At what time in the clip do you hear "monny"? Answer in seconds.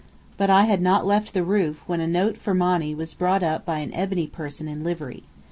2.55-2.95